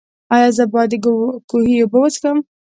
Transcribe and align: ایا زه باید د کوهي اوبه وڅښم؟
ایا 0.35 0.49
زه 0.57 0.63
باید 0.73 0.89
د 1.03 1.03
کوهي 1.49 1.75
اوبه 1.81 1.97
وڅښم؟ 2.01 2.37